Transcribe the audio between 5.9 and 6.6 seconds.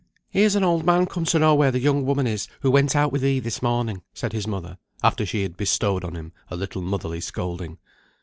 on him a